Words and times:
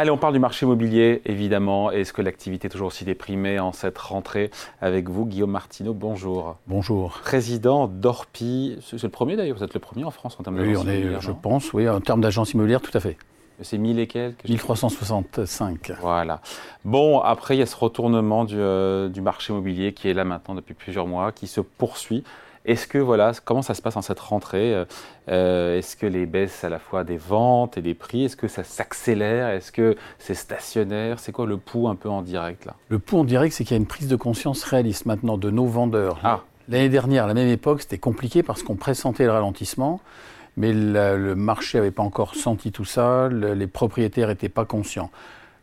Allez, 0.00 0.12
on 0.12 0.16
parle 0.16 0.34
du 0.34 0.38
marché 0.38 0.64
immobilier, 0.64 1.22
évidemment. 1.24 1.90
Est-ce 1.90 2.12
que 2.12 2.22
l'activité 2.22 2.68
est 2.68 2.70
toujours 2.70 2.86
aussi 2.86 3.04
déprimée 3.04 3.58
en 3.58 3.72
cette 3.72 3.98
rentrée 3.98 4.52
Avec 4.80 5.08
vous, 5.08 5.26
Guillaume 5.26 5.50
Martineau, 5.50 5.92
bonjour. 5.92 6.56
Bonjour. 6.68 7.18
Président 7.24 7.88
d'Orpi, 7.88 8.78
c'est 8.80 9.02
le 9.02 9.08
premier 9.08 9.34
d'ailleurs, 9.34 9.56
vous 9.56 9.64
êtes 9.64 9.74
le 9.74 9.80
premier 9.80 10.04
en 10.04 10.12
France 10.12 10.36
en 10.38 10.44
termes 10.44 10.56
d'agence 10.56 10.84
Oui, 10.84 10.88
on 10.88 11.16
est, 11.16 11.20
je 11.20 11.32
pense, 11.32 11.72
oui, 11.72 11.88
en 11.88 12.00
termes 12.00 12.20
d'agence 12.20 12.52
immobilière, 12.52 12.80
tout 12.80 12.96
à 12.96 13.00
fait. 13.00 13.16
C'est 13.60 13.76
1000 13.76 13.98
et 13.98 14.06
quelques 14.06 14.44
1365. 14.48 15.94
Voilà. 16.00 16.42
Bon, 16.84 17.18
après, 17.18 17.56
il 17.56 17.58
y 17.58 17.62
a 17.62 17.66
ce 17.66 17.74
retournement 17.74 18.44
du, 18.44 18.54
euh, 18.56 19.08
du 19.08 19.20
marché 19.20 19.52
immobilier 19.52 19.94
qui 19.94 20.08
est 20.08 20.14
là 20.14 20.22
maintenant 20.22 20.54
depuis 20.54 20.74
plusieurs 20.74 21.08
mois, 21.08 21.32
qui 21.32 21.48
se 21.48 21.60
poursuit. 21.60 22.22
Est-ce 22.68 22.86
que 22.86 22.98
voilà, 22.98 23.32
comment 23.46 23.62
ça 23.62 23.72
se 23.72 23.80
passe 23.80 23.96
en 23.96 24.02
cette 24.02 24.20
rentrée 24.20 24.74
euh, 24.74 24.84
euh, 25.30 25.78
Est-ce 25.78 25.96
que 25.96 26.04
les 26.04 26.26
baisses 26.26 26.64
à 26.64 26.68
la 26.68 26.78
fois 26.78 27.02
des 27.02 27.16
ventes 27.16 27.78
et 27.78 27.82
des 27.82 27.94
prix, 27.94 28.26
est-ce 28.26 28.36
que 28.36 28.46
ça 28.46 28.62
s'accélère 28.62 29.48
Est-ce 29.48 29.72
que 29.72 29.96
c'est 30.18 30.34
stationnaire 30.34 31.18
C'est 31.18 31.32
quoi 31.32 31.46
le 31.46 31.56
pouls 31.56 31.88
un 31.88 31.94
peu 31.94 32.10
en 32.10 32.20
direct 32.20 32.66
là? 32.66 32.74
Le 32.90 32.98
pouls 32.98 33.20
en 33.20 33.24
direct, 33.24 33.54
c'est 33.54 33.64
qu'il 33.64 33.74
y 33.74 33.78
a 33.78 33.80
une 33.80 33.86
prise 33.86 34.06
de 34.06 34.16
conscience 34.16 34.62
réaliste 34.64 35.06
maintenant 35.06 35.38
de 35.38 35.48
nos 35.48 35.64
vendeurs. 35.64 36.20
Ah. 36.22 36.42
L'année 36.68 36.90
dernière, 36.90 37.24
à 37.24 37.26
la 37.26 37.32
même 37.32 37.48
époque, 37.48 37.80
c'était 37.80 37.96
compliqué 37.96 38.42
parce 38.42 38.62
qu'on 38.62 38.76
pressentait 38.76 39.24
le 39.24 39.32
ralentissement, 39.32 40.02
mais 40.58 40.74
le 40.74 41.34
marché 41.34 41.78
n'avait 41.78 41.90
pas 41.90 42.02
encore 42.02 42.34
senti 42.34 42.70
tout 42.70 42.84
ça, 42.84 43.30
les 43.30 43.66
propriétaires 43.66 44.28
n'étaient 44.28 44.50
pas 44.50 44.66
conscients. 44.66 45.10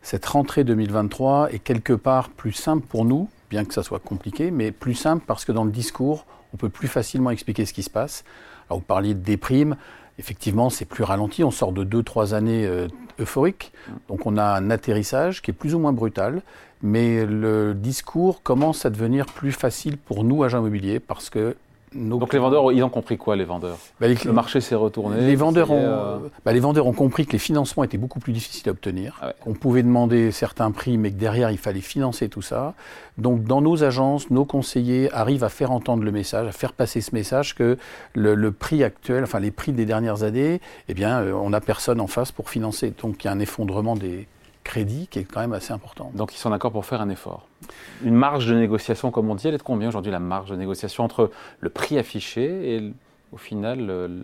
Cette 0.02 0.26
rentrée 0.26 0.64
2023 0.64 1.52
est 1.52 1.60
quelque 1.60 1.94
part 1.94 2.30
plus 2.30 2.54
simple 2.54 2.88
pour 2.88 3.06
nous, 3.06 3.30
bien 3.52 3.64
que 3.64 3.76
ça 3.76 3.84
soit 3.84 4.00
compliqué, 4.00 4.50
mais 4.50 4.72
plus 4.72 4.96
simple 4.96 5.24
parce 5.28 5.46
que 5.46 5.52
dans 5.52 5.66
le 5.66 5.72
discours, 5.72 6.26
on 6.56 6.58
peut 6.58 6.70
plus 6.70 6.88
facilement 6.88 7.32
expliquer 7.32 7.66
ce 7.66 7.74
qui 7.74 7.84
se 7.84 7.90
passe. 7.90 8.24
Alors 8.70 8.80
vous 8.80 8.86
parliez 8.86 9.14
de 9.14 9.20
déprime, 9.20 9.76
effectivement 10.18 10.70
c'est 10.70 10.86
plus 10.86 11.04
ralenti, 11.04 11.44
on 11.44 11.52
sort 11.52 11.74
de 11.74 11.84
deux, 11.84 12.02
trois 12.02 12.34
années 12.34 12.66
euh, 12.66 12.88
euphoriques, 13.20 13.74
donc 14.08 14.26
on 14.26 14.38
a 14.38 14.46
un 14.46 14.72
atterrissage 14.72 15.42
qui 15.42 15.52
est 15.52 15.54
plus 15.54 15.76
ou 15.76 15.80
moins 15.80 15.92
brutal, 15.92 16.42
mais 16.82 17.26
le 17.26 17.74
discours 17.74 18.42
commence 18.42 18.86
à 18.86 18.90
devenir 18.90 19.26
plus 19.26 19.52
facile 19.52 19.98
pour 19.98 20.24
nous, 20.24 20.46
agents 20.46 20.60
immobiliers, 20.60 21.02
parce 21.02 21.30
que 21.30 21.58
donc 21.96 22.34
les 22.34 22.40
vendeurs, 22.40 22.72
ils 22.72 22.84
ont 22.84 22.90
compris 22.90 23.18
quoi, 23.18 23.36
les 23.36 23.46
vendeurs? 23.46 23.78
Bah, 24.00 24.08
Le 24.08 24.32
marché 24.32 24.62
s'est 24.62 24.76
retourné. 24.76 25.22
Les 25.22 25.36
vendeurs, 25.36 25.72
ont, 25.72 25.80
euh, 25.80 26.18
bah, 26.44 26.54
les 26.54 26.60
vendeurs 26.60 26.88
ont 26.88 26.94
compris 26.94 27.26
que 27.26 27.32
les 27.32 27.40
financements 27.40 27.84
étaient 27.84 27.98
beaucoup 27.98 28.20
plus 28.20 28.34
difficiles 28.34 28.68
à 28.70 28.72
obtenir, 28.72 29.18
ah 29.22 29.34
qu'on 29.42 29.54
pouvait 29.54 29.84
demander 29.84 30.32
certains 30.32 30.72
prix, 30.72 30.98
mais 30.98 31.12
que 31.12 31.16
derrière, 31.16 31.52
il 31.52 31.58
fallait 31.58 31.82
financer 31.82 32.30
tout 32.30 32.42
ça. 32.42 32.74
Donc 33.18 33.44
dans 33.44 33.62
nos 33.62 33.84
agences, 33.84 34.30
nos 34.30 34.46
conseillers 34.46 35.10
arrivent 35.14 35.44
à 35.44 35.50
faire 35.50 35.72
entendre 35.72 36.04
le 36.04 36.12
message, 36.12 36.48
à 36.48 36.52
faire 36.52 36.74
passer 36.74 37.02
ce 37.02 37.16
message 37.16 37.56
que 37.56 37.78
le, 38.14 38.52
prix 38.52 38.84
actuel, 38.84 39.24
enfin 39.24 39.40
les 39.40 39.52
prix 39.52 39.72
des 39.72 39.86
dernières 39.86 40.24
années, 40.24 40.62
eh 40.90 40.94
bien, 40.94 41.22
euh, 41.22 41.34
on 41.34 41.50
n'a 41.52 41.62
personne 41.62 42.02
en 42.02 42.08
face 42.08 42.32
pour 42.32 42.50
financer. 42.50 42.94
Donc 43.02 43.24
il 43.24 43.28
y 43.28 43.30
a 43.30 43.34
un 43.34 43.40
effondrement 43.40 43.96
des, 43.96 44.28
crédit 44.66 45.08
qui 45.08 45.20
est 45.20 45.24
quand 45.24 45.40
même 45.40 45.54
assez 45.54 45.72
important. 45.72 46.12
Donc 46.16 46.36
ils 46.36 46.38
sont 46.38 46.50
d'accord 46.50 46.74
pour 46.74 46.86
faire 46.86 47.00
un 47.00 47.10
effort. 47.10 47.48
Une 48.04 48.16
marge 48.16 48.48
de 48.48 48.56
négociation, 48.56 49.12
comme 49.12 49.30
on 49.30 49.36
dit, 49.36 49.48
elle 49.48 49.54
est 49.54 49.60
de 49.60 49.64
combien 49.64 49.88
aujourd'hui 49.88 50.12
la 50.12 50.20
marge 50.20 50.50
de 50.50 50.58
négociation 50.58 51.06
entre 51.06 51.32
le 51.62 51.70
prix 51.70 51.98
affiché 51.98 52.76
et 52.76 52.94
au 53.32 53.38
final 53.38 53.80
le, 53.86 54.24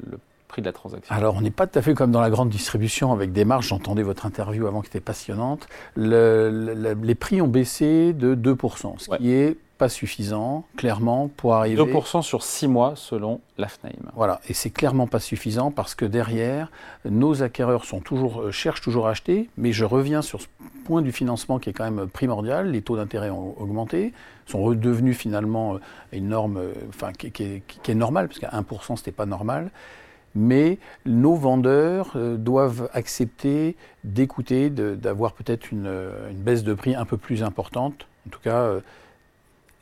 prix 0.49 0.61
de 0.61 0.67
la 0.67 0.73
transaction? 0.73 1.15
Alors, 1.15 1.35
on 1.35 1.41
n'est 1.41 1.51
pas 1.51 1.67
tout 1.67 1.79
à 1.79 1.81
fait 1.81 1.93
comme 1.93 2.11
dans 2.11 2.19
la 2.19 2.29
grande 2.29 2.49
distribution 2.49 3.13
avec 3.13 3.31
des 3.31 3.45
marges. 3.45 3.67
J'entendais 3.67 4.03
votre 4.03 4.25
interview 4.25 4.67
avant 4.67 4.81
qui 4.81 4.87
était 4.87 4.99
passionnante. 4.99 5.67
les 5.95 7.15
prix 7.15 7.41
ont 7.41 7.47
baissé 7.47 8.11
de 8.11 8.35
2%, 8.35 8.95
ce 8.97 9.15
qui 9.17 9.31
est 9.31 9.57
pas 9.81 9.89
suffisant, 9.89 10.63
clairement, 10.77 11.27
pour 11.27 11.55
arriver. 11.55 11.81
2% 11.81 12.21
sur 12.21 12.43
6 12.43 12.67
mois 12.67 12.93
selon 12.95 13.41
l'AFNAIM. 13.57 14.11
Voilà, 14.15 14.39
et 14.47 14.53
c'est 14.53 14.69
clairement 14.69 15.07
pas 15.07 15.19
suffisant 15.19 15.71
parce 15.71 15.95
que 15.95 16.05
derrière, 16.05 16.69
nos 17.03 17.41
acquéreurs 17.41 17.85
sont 17.85 17.99
toujours, 17.99 18.41
euh, 18.41 18.51
cherchent 18.51 18.81
toujours 18.81 19.07
à 19.07 19.09
acheter, 19.09 19.49
mais 19.57 19.71
je 19.71 19.83
reviens 19.83 20.21
sur 20.21 20.39
ce 20.39 20.45
point 20.85 21.01
du 21.01 21.11
financement 21.11 21.57
qui 21.57 21.71
est 21.71 21.73
quand 21.73 21.89
même 21.89 22.07
primordial. 22.07 22.69
Les 22.69 22.83
taux 22.83 22.95
d'intérêt 22.95 23.31
ont 23.31 23.59
augmenté, 23.59 24.13
sont 24.45 24.61
redevenus 24.61 25.17
finalement 25.17 25.73
euh, 25.73 25.79
une 26.11 26.27
norme 26.27 26.57
euh, 26.57 26.73
enfin, 26.89 27.11
qui, 27.11 27.25
est 27.33 27.95
normale, 27.95 28.27
parce 28.27 28.37
qu'à 28.39 28.51
1%, 28.51 28.97
c'était 28.97 29.11
pas 29.11 29.25
normal 29.25 29.71
mais 30.33 30.77
nos 31.05 31.35
vendeurs 31.35 32.15
doivent 32.37 32.89
accepter 32.93 33.75
d'écouter, 34.05 34.69
d'avoir 34.69 35.33
peut-être 35.33 35.73
une, 35.73 35.91
une, 36.29 36.37
baisse 36.37 36.63
de 36.63 36.73
prix 36.73 36.95
un 36.95 37.03
peu 37.03 37.17
plus 37.17 37.43
importante. 37.43 38.07
En 38.25 38.29
tout 38.29 38.39
cas, 38.39 38.79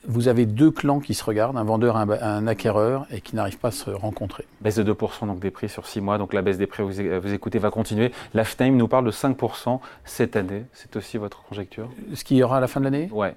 vous 0.08 0.28
avez 0.28 0.46
deux 0.46 0.72
clans 0.72 1.00
qui 1.00 1.14
se 1.14 1.24
regardent, 1.24 1.58
un 1.58 1.64
vendeur 1.64 1.98
et 1.98 2.20
un, 2.22 2.48
acquéreur, 2.48 3.06
et 3.12 3.22
qui 3.22 3.36
n'arrivent 3.36 3.60
pas 3.60 3.70
à 3.70 3.72
se 3.72 3.90
rencontrer. 3.90 4.46
Baisse 4.62 4.76
de 4.76 4.94
2% 4.94 5.28
donc 5.28 5.40
des 5.40 5.52
prix 5.52 5.70
sur 5.70 5.88
6 5.88 6.02
mois, 6.02 6.18
donc 6.18 6.34
la 6.34 6.42
baisse 6.42 6.58
des 6.58 6.68
prix, 6.68 6.84
vous, 6.84 6.92
vous 7.22 7.34
écoutez, 7.34 7.60
va 7.60 7.70
continuer. 7.70 8.12
L'AFTIME 8.34 8.78
nous 8.78 8.88
parle 8.88 9.06
de 9.06 9.12
5% 9.12 9.80
cette 10.06 10.36
année, 10.36 10.66
c'est 10.74 10.96
aussi 10.96 11.18
votre 11.18 11.44
conjecture? 11.44 11.90
Ce 12.14 12.24
qu'il 12.24 12.38
y 12.38 12.44
aura 12.44 12.58
à 12.58 12.60
la 12.60 12.68
fin 12.68 12.80
de 12.80 12.86
l'année? 12.86 13.10
Oui. 13.12 13.28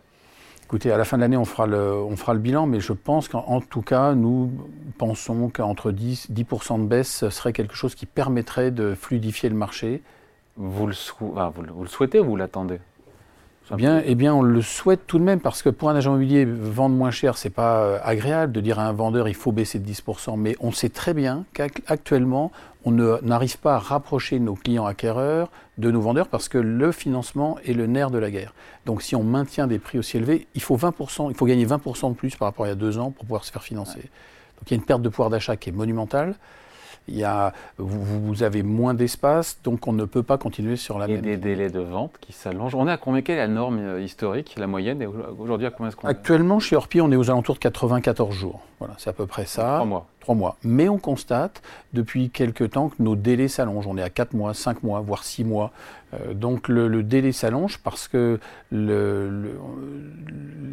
Écoutez, 0.64 0.90
à 0.90 0.96
la 0.96 1.04
fin 1.04 1.18
de 1.18 1.22
l'année, 1.22 1.36
on, 1.36 1.44
fera 1.44 1.66
le, 1.66 1.92
on 1.92 2.16
fera 2.16 2.32
le 2.32 2.40
bilan, 2.40 2.66
mais 2.66 2.80
je 2.80 2.94
pense 2.94 3.28
qu'en 3.28 3.60
tout 3.60 3.82
cas, 3.82 4.14
nous 4.14 4.50
pensons 4.96 5.50
qu'entre 5.50 5.90
10, 5.90 6.30
10 6.30 6.44
de 6.44 6.86
baisse 6.86 7.28
serait 7.28 7.52
quelque 7.52 7.74
chose 7.74 7.94
qui 7.94 8.06
permettrait 8.06 8.70
de 8.70 8.94
fluidifier 8.94 9.50
le 9.50 9.54
marché. 9.54 10.02
Vous 10.56 10.86
le, 10.86 10.94
vous 11.20 11.82
le 11.82 11.88
souhaitez 11.88 12.20
ou 12.20 12.24
vous 12.24 12.36
l'attendez? 12.36 12.78
Eh 13.70 13.76
bien, 13.76 14.02
eh 14.04 14.14
bien, 14.14 14.34
on 14.34 14.42
le 14.42 14.60
souhaite 14.60 15.06
tout 15.06 15.18
de 15.18 15.24
même 15.24 15.40
parce 15.40 15.62
que 15.62 15.68
pour 15.68 15.88
un 15.88 15.94
agent 15.94 16.10
immobilier, 16.10 16.44
vendre 16.44 16.96
moins 16.96 17.10
cher, 17.10 17.38
c'est 17.38 17.50
pas 17.50 17.82
euh, 17.82 17.98
agréable 18.02 18.52
de 18.52 18.60
dire 18.60 18.78
à 18.78 18.86
un 18.86 18.92
vendeur 18.92 19.28
il 19.28 19.34
faut 19.34 19.52
baisser 19.52 19.78
de 19.78 19.88
10%. 19.88 20.36
Mais 20.36 20.56
on 20.60 20.72
sait 20.72 20.88
très 20.88 21.14
bien 21.14 21.44
qu'actuellement, 21.54 22.50
on 22.84 22.90
n'arrive 22.90 23.58
pas 23.58 23.76
à 23.76 23.78
rapprocher 23.78 24.40
nos 24.40 24.54
clients 24.54 24.86
acquéreurs 24.86 25.50
de 25.78 25.90
nos 25.90 26.00
vendeurs 26.00 26.28
parce 26.28 26.48
que 26.48 26.58
le 26.58 26.90
financement 26.90 27.56
est 27.64 27.72
le 27.72 27.86
nerf 27.86 28.10
de 28.10 28.18
la 28.18 28.30
guerre. 28.30 28.52
Donc, 28.84 29.02
si 29.02 29.14
on 29.14 29.22
maintient 29.22 29.68
des 29.68 29.78
prix 29.78 29.98
aussi 29.98 30.16
élevés, 30.16 30.48
il 30.54 30.62
faut 30.62 30.76
20%, 30.76 31.30
il 31.30 31.36
faut 31.36 31.46
gagner 31.46 31.64
20% 31.64 32.10
de 32.10 32.14
plus 32.14 32.34
par 32.34 32.48
rapport 32.48 32.64
à 32.64 32.68
il 32.68 32.70
y 32.70 32.72
a 32.72 32.76
deux 32.76 32.98
ans 32.98 33.12
pour 33.12 33.24
pouvoir 33.24 33.44
se 33.44 33.52
faire 33.52 33.62
financer. 33.62 34.00
Donc, 34.00 34.66
il 34.66 34.70
y 34.72 34.74
a 34.74 34.76
une 34.76 34.84
perte 34.84 35.02
de 35.02 35.08
pouvoir 35.08 35.30
d'achat 35.30 35.56
qui 35.56 35.70
est 35.70 35.72
monumentale 35.72 36.34
il 37.08 37.16
y 37.16 37.24
a, 37.24 37.52
vous, 37.78 38.42
avez 38.42 38.62
moins 38.62 38.94
d'espace, 38.94 39.58
donc 39.64 39.86
on 39.88 39.92
ne 39.92 40.04
peut 40.04 40.22
pas 40.22 40.38
continuer 40.38 40.76
sur 40.76 40.98
la 40.98 41.06
même. 41.06 41.18
Et 41.18 41.20
des 41.20 41.36
délais 41.36 41.70
de 41.70 41.80
vente 41.80 42.12
qui 42.20 42.32
s'allongent. 42.32 42.74
On 42.74 42.86
est 42.86 42.92
à 42.92 42.96
combien 42.96 43.22
Quelle 43.22 43.38
est 43.38 43.42
la 43.42 43.48
norme 43.48 43.78
euh, 43.78 44.00
historique, 44.00 44.54
la 44.56 44.66
moyenne 44.66 45.02
Et 45.02 45.06
aujourd'hui, 45.06 45.66
à 45.66 45.70
combien 45.70 45.88
est-ce 45.88 45.96
qu'on 45.96 46.08
Actuellement, 46.08 46.60
chez 46.60 46.76
Orpi, 46.76 47.00
on 47.00 47.10
est 47.10 47.16
aux 47.16 47.30
alentours 47.30 47.56
de 47.56 47.60
94 47.60 48.34
jours. 48.34 48.60
Voilà, 48.78 48.94
c'est 48.98 49.10
à 49.10 49.12
peu 49.12 49.26
près 49.26 49.46
ça. 49.46 49.74
Trois 49.76 49.84
mois. 49.84 50.06
Trois 50.20 50.34
mois. 50.34 50.56
Mais 50.64 50.88
on 50.88 50.98
constate 50.98 51.62
depuis 51.92 52.30
quelques 52.30 52.70
temps 52.70 52.88
que 52.88 53.00
nos 53.00 53.16
délais 53.16 53.48
s'allongent. 53.48 53.86
On 53.86 53.96
est 53.96 54.02
à 54.02 54.10
4 54.10 54.34
mois, 54.34 54.54
5 54.54 54.82
mois, 54.82 55.00
voire 55.00 55.24
6 55.24 55.44
mois. 55.44 55.72
Euh, 56.14 56.34
donc 56.34 56.68
le, 56.68 57.02
délai 57.02 57.32
s'allonge 57.32 57.78
parce 57.78 58.08
que 58.08 58.38
le, 58.70 59.56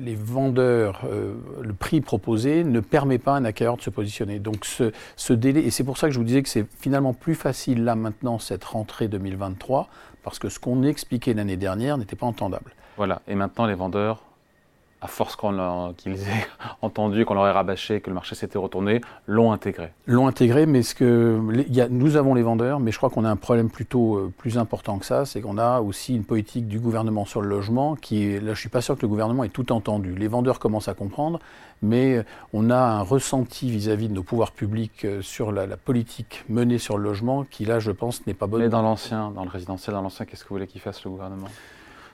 les 0.04 0.16
vendeurs, 0.16 1.02
euh, 1.06 1.34
le 1.62 1.74
prix 1.74 2.02
proposé 2.02 2.64
ne 2.64 2.80
permet 2.80 3.18
pas 3.18 3.36
à 3.36 3.38
un 3.38 3.46
acquéreur 3.46 3.78
de 3.78 3.82
se 3.82 3.90
positionner. 3.90 4.40
Donc 4.40 4.66
ce, 4.66 4.92
ce 5.16 5.34
délai, 5.34 5.62
et 5.62 5.72
c'est 5.72 5.84
pour 5.84 5.98
ça 5.98 6.08
que 6.08 6.14
je 6.14 6.19
vous 6.20 6.26
disais 6.26 6.44
que 6.44 6.50
c'est 6.50 6.66
finalement 6.80 7.14
plus 7.14 7.36
facile 7.36 7.84
là 7.84 7.96
maintenant 7.96 8.40
cette 8.40 8.64
rentrée 8.64 9.08
2023, 9.08 9.90
parce 10.24 10.38
que 10.38 10.50
ce 10.50 10.60
qu'on 10.60 10.84
expliquait 10.84 11.34
l'année 11.34 11.58
dernière 11.58 11.98
n'était 11.98 12.16
pas 12.16 12.28
entendable. 12.28 12.74
Voilà, 12.98 13.22
et 13.28 13.36
maintenant 13.36 13.66
les 13.66 13.76
vendeurs 13.76 14.24
à 15.02 15.08
force 15.08 15.38
qu'ils 15.98 16.14
aient 16.14 16.48
entendu, 16.82 17.26
qu'on 17.26 17.34
leur 17.34 17.48
ait 17.48 17.52
rabâché, 17.52 18.02
que 18.02 18.10
le 18.10 18.14
marché 18.14 18.36
s'était 18.36 18.58
retourné, 18.58 19.02
l'ont 19.28 19.52
intégré. 19.52 19.92
L'ont 20.06 20.28
intégré, 20.28 20.66
mais 20.66 20.84
ce 20.84 20.94
que 20.94 21.40
y 21.70 21.82
a, 21.82 21.88
nous 21.88 22.18
avons 22.18 22.34
les 22.34 22.42
vendeurs, 22.42 22.80
mais 22.80 22.92
je 22.92 22.98
crois 22.98 23.10
qu'on 23.10 23.24
a 23.24 23.30
un 23.30 23.38
problème 23.38 23.70
plutôt 23.70 24.18
euh, 24.18 24.34
plus 24.38 24.58
important 24.58 24.98
que 24.98 25.06
ça, 25.06 25.26
c'est 25.26 25.42
qu'on 25.42 25.58
a 25.58 25.80
aussi 25.80 26.16
une 26.16 26.26
politique 26.26 26.68
du 26.68 26.80
gouvernement 26.80 27.26
sur 27.26 27.42
le 27.42 27.48
logement 27.48 27.96
qui 27.96 28.40
là 28.40 28.54
je 28.54 28.60
suis 28.60 28.70
pas 28.70 28.82
sûr 28.82 28.96
que 28.98 29.02
le 29.02 29.08
gouvernement 29.08 29.44
ait 29.44 29.50
tout 29.50 29.72
entendu. 29.72 30.16
Les 30.16 30.28
vendeurs 30.28 30.60
commencent 30.60 30.90
à 30.90 30.94
comprendre, 30.94 31.40
mais 31.82 32.18
euh, 32.18 32.24
on 32.54 32.70
a 32.70 32.78
un 32.78 33.02
ressenti 33.02 33.70
vis-à-vis 33.70 34.10
de 34.10 34.14
nos 34.14 34.24
pouvoirs 34.24 34.52
publics 34.52 35.06
euh, 35.06 35.22
sur 35.22 35.52
la, 35.52 35.66
politique 35.78 36.44
menée 36.50 36.78
sur 36.78 36.98
le 36.98 37.04
logement 37.04 37.46
qui 37.50 37.64
là 37.64 37.80
je 37.80 37.92
pense 37.92 38.28
n'est 38.28 38.34
pas 38.34 38.48
bonne. 38.48 38.62
Mais 38.62 38.70
dans 38.70 38.82
l'ancien, 38.82 39.32
dans 39.32 39.44
le 39.44 39.50
résidentiel, 39.50 39.96
dans 39.96 40.02
l'ancien, 40.02 40.26
qu'est-ce 40.26 40.44
que 40.44 40.50
vous 40.50 40.56
voulez 40.56 40.68
qu'il 40.68 40.82
fasse 40.82 41.04
le 41.06 41.12
gouvernement? 41.12 41.48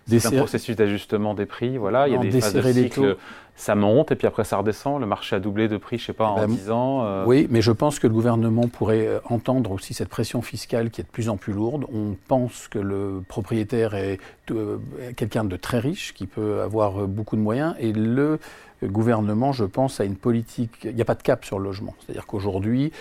C'est 0.08 0.26
un 0.28 0.32
processus 0.32 0.76
d'ajustement 0.76 1.34
des 1.34 1.46
prix. 1.46 1.78
Voilà, 1.78 2.08
il 2.08 2.14
y 2.14 2.18
a 2.18 2.20
des 2.20 2.40
phases 2.40 2.54
de 2.54 2.62
cycle, 2.62 3.18
ça 3.56 3.76
monte 3.76 4.12
et 4.12 4.16
puis 4.16 4.28
après 4.28 4.44
ça 4.44 4.58
redescend. 4.58 5.00
Le 5.00 5.08
marché 5.08 5.36
a 5.36 5.40
doublé 5.40 5.68
de 5.68 5.78
prix, 5.78 5.98
je 5.98 6.06
sais 6.06 6.14
pas, 6.14 6.28
en 6.28 6.46
10 6.46 6.66
ben, 6.66 6.74
ans. 6.74 7.06
Euh. 7.06 7.26
Oui, 7.26 7.48
mais 7.50 7.62
je 7.62 7.72
pense 7.72 8.00
que 8.00 8.08
le 8.08 8.14
gouvernement 8.14 8.68
pourrait 8.68 9.08
euh, 9.08 9.20
entendre 9.26 9.72
aussi 9.72 9.94
cette 9.94 10.10
pression 10.10 10.42
fiscale 10.42 10.90
qui 10.90 11.02
est 11.02 11.06
de 11.06 11.10
plus 11.10 11.30
en 11.30 11.38
plus 11.38 11.54
lourde. 11.54 11.86
On 11.94 12.16
pense 12.28 12.68
que 12.68 12.80
le 12.80 13.24
propriétaire 13.28 13.96
est 13.96 14.20
euh, 14.52 14.78
quelqu'un 15.16 15.46
de 15.46 15.56
très 15.56 15.80
riche 15.80 16.14
qui 16.14 16.28
peut 16.28 16.62
avoir 16.62 17.08
beaucoup 17.08 17.36
de 17.36 17.42
moyens 17.42 17.76
et 17.80 17.94
le 17.94 18.40
gouvernement, 18.84 19.54
je 19.54 19.66
pense, 19.66 20.02
a 20.02 20.06
une 20.06 20.18
politique. 20.18 20.72
Il 20.84 20.96
n'y 20.96 21.02
a 21.02 21.06
pas 21.06 21.16
de 21.16 21.24
cap 21.24 21.46
sur 21.46 21.58
le 21.58 21.66
logement. 21.66 21.96
C'est-à-dire 22.00 22.28
qu'aujourd'hui, 22.28 22.92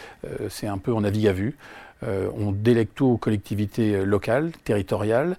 c'est 0.49 0.69
un 0.69 0.79
peu 0.79 0.93
on 0.93 1.01
navigue 1.01 1.27
à 1.27 1.33
vue. 1.33 1.57
on 2.03 2.53
délègue 2.53 2.89
tout 2.95 3.07
aux 3.07 3.17
collectivités 3.17 4.05
locales, 4.05 4.53
territoriales 4.63 5.37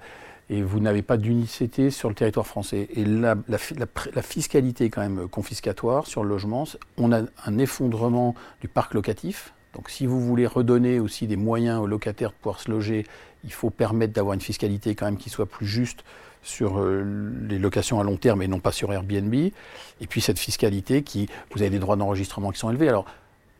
et 0.50 0.62
vous 0.62 0.80
n'avez 0.80 1.02
pas 1.02 1.18
d'unicité 1.18 1.90
sur 1.90 2.10
le 2.10 2.16
territoire 2.16 2.46
français. 2.46 2.88
Et 2.94 3.04
la, 3.04 3.36
la, 3.48 4.22
fiscalité 4.22 4.90
quand 4.90 5.02
même 5.02 5.28
confiscatoire 5.28 6.06
sur 6.06 6.24
le 6.24 6.30
logement. 6.30 6.66
On 6.98 7.12
a 7.12 7.22
un 7.46 7.58
effondrement 7.58 8.36
du 8.62 8.68
parc 8.68 8.94
locatif. 8.94 9.54
Donc 9.74 9.90
si 9.90 10.06
vous 10.06 10.22
voulez 10.22 10.48
redonner 10.48 11.00
aussi 11.00 11.28
des 11.28 11.36
moyens 11.36 11.80
aux 11.82 11.88
locataires 11.88 12.30
de 12.30 12.36
pouvoir 12.36 12.60
se 12.60 12.70
loger, 12.70 13.06
il 13.44 13.52
faut 13.52 13.70
permettre 13.70 14.14
d'avoir 14.14 14.34
une 14.34 14.42
fiscalité 14.42 14.96
quand 14.96 15.06
même 15.06 15.18
qui 15.18 15.30
soit 15.30 15.48
plus 15.48 15.66
juste 15.66 16.04
sur 16.44 16.80
euh, 16.80 17.04
les 17.50 17.58
locations 17.58 18.00
à 18.00 18.04
long 18.04 18.18
terme 18.18 18.44
et 18.44 18.48
non 18.48 18.60
pas 18.60 18.72
sur 18.72 18.94
Airbnb. 18.94 19.34
Et 19.34 20.08
puis 20.08 20.22
cette 20.22 20.40
fiscalité 20.40 21.02
qui, 21.02 21.28
vous 21.52 21.62
avez 21.62 21.72
des 21.72 21.80
droits 21.80 21.96
d'enregistrement 21.96 22.52
qui 22.52 22.60
sont 22.60 22.70
élevés. 22.70 22.88
Alors 22.88 23.06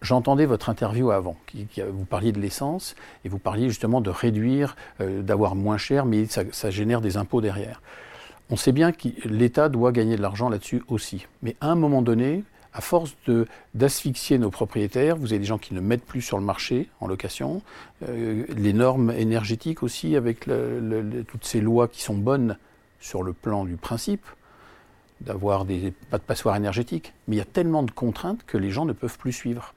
J'entendais 0.01 0.45
votre 0.45 0.69
interview 0.69 1.12
avant, 1.12 1.36
vous 1.77 2.06
parliez 2.06 2.31
de 2.31 2.39
l'essence 2.39 2.95
et 3.24 3.30
vous 3.30 3.39
parliez 3.39 3.69
justement 3.69 4.01
de 4.01 4.09
réduire, 4.09 4.75
euh, 5.01 5.21
d'avoir 5.21 5.56
moins 5.56 5.77
cher, 5.77 6.06
mais 6.06 6.25
ça, 6.25 6.69
génère 6.69 7.01
des 7.01 7.18
impôts 7.18 7.42
derrière. 7.42 7.81
On 8.50 8.56
sait 8.56 8.71
bien 8.71 8.92
que 8.92 9.07
l'État 9.25 9.69
doit 9.69 9.92
gagner 9.92 10.18
de 10.18 10.21
l'argent 10.21 10.50
là-dessus 10.50 10.83
aussi. 10.89 11.25
Mais 11.42 11.56
à 11.62 11.71
un 11.71 11.75
moment 11.75 12.01
donné, 12.01 12.44
à 12.74 12.81
force 12.81 13.15
d'asphyxier 13.74 14.38
nos 14.38 14.51
propriétaires, 14.51 15.15
vous 15.15 15.27
avez 15.31 15.39
des 15.39 15.45
gens 15.45 15.57
qui 15.57 15.74
ne 15.74 15.80
mettent 15.80 16.06
plus 16.06 16.21
sur 16.21 16.38
le 16.38 16.44
marché 16.44 16.89
en 17.00 17.07
location, 17.07 17.62
euh, 18.07 18.44
les 18.50 18.74
normes 18.74 19.12
énergétiques 19.12 19.81
aussi, 19.81 20.15
avec 20.15 20.45
toutes 21.27 21.45
ces 21.45 21.62
lois 21.62 21.88
qui 21.88 22.03
sont 22.03 22.15
bonnes 22.15 22.57
sur 23.00 23.24
le 23.24 23.33
plan 23.33 23.65
du 23.65 23.77
principe, 23.77 24.25
d'avoir 25.21 25.65
des, 25.65 25.94
pas 26.09 26.18
de 26.18 26.24
passoires 26.24 26.56
énergétiques, 26.56 27.13
mais 27.27 27.36
il 27.36 27.39
y 27.39 27.41
a 27.41 27.45
tellement 27.45 27.83
de 27.83 27.91
contraintes 27.91 28.44
que 28.45 28.57
les 28.57 28.71
gens 28.71 28.86
ne 28.86 28.94
peuvent 28.94 29.18
plus 29.18 29.31
suivre. 29.31 29.75